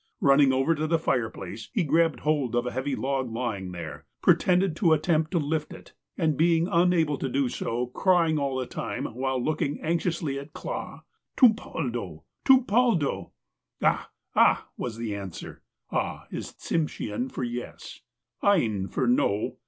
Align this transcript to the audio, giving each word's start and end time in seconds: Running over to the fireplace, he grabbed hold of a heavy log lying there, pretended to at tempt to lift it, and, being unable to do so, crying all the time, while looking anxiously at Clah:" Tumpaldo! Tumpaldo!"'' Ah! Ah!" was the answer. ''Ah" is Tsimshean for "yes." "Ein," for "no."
Running 0.19 0.51
over 0.51 0.73
to 0.73 0.87
the 0.87 0.97
fireplace, 0.97 1.69
he 1.73 1.83
grabbed 1.83 2.21
hold 2.21 2.55
of 2.55 2.65
a 2.65 2.71
heavy 2.71 2.95
log 2.95 3.31
lying 3.31 3.71
there, 3.71 4.07
pretended 4.23 4.75
to 4.77 4.95
at 4.95 5.03
tempt 5.03 5.29
to 5.29 5.37
lift 5.37 5.71
it, 5.73 5.93
and, 6.17 6.35
being 6.35 6.67
unable 6.67 7.19
to 7.19 7.29
do 7.29 7.47
so, 7.49 7.85
crying 7.85 8.39
all 8.39 8.57
the 8.57 8.65
time, 8.65 9.05
while 9.13 9.39
looking 9.39 9.79
anxiously 9.83 10.39
at 10.39 10.53
Clah:" 10.53 11.01
Tumpaldo! 11.37 12.23
Tumpaldo!"'' 12.43 13.33
Ah! 13.83 14.09
Ah!" 14.35 14.69
was 14.75 14.97
the 14.97 15.13
answer. 15.15 15.61
''Ah" 15.91 16.25
is 16.31 16.53
Tsimshean 16.53 17.31
for 17.31 17.43
"yes." 17.43 18.01
"Ein," 18.41 18.87
for 18.87 19.05
"no." 19.05 19.57